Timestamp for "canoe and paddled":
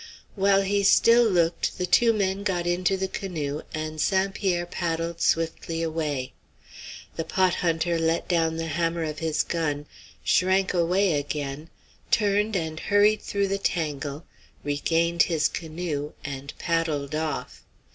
15.47-17.13